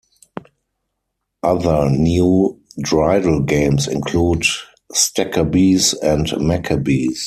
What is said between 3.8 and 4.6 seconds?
include